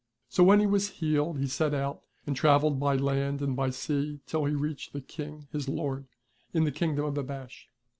[0.29, 4.19] So when he was healed he set out and travelled by land and by sea
[4.25, 6.07] till he reached the King his Lord
[6.55, 7.67] in the Kingdom of Abash.